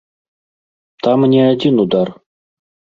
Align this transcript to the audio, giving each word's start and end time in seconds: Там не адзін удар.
Там 1.07 1.19
не 1.37 1.41
адзін 1.53 1.75
удар. 1.87 2.07